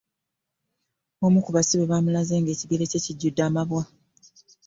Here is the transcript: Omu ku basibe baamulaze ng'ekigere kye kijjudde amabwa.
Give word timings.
Omu 1.25 1.39
ku 1.45 1.49
basibe 1.55 1.85
baamulaze 1.91 2.33
ng'ekigere 2.39 2.85
kye 2.91 2.99
kijjudde 3.05 3.41
amabwa. 3.49 3.83